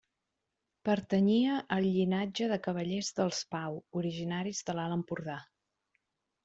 Pertanyia 0.87 1.59
al 1.75 1.85
llinatge 1.97 2.47
de 2.53 2.57
cavallers 2.69 3.13
dels 3.21 3.43
Pau, 3.55 3.79
originaris 4.03 4.67
de 4.71 4.79
l'Alt 4.81 4.99
Empordà. 5.01 5.39